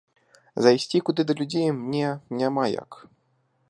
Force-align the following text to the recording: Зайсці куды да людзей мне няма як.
Зайсці 0.67 1.03
куды 1.09 1.21
да 1.31 1.37
людзей 1.43 1.69
мне 1.83 2.07
няма 2.41 2.65
як. 2.81 2.91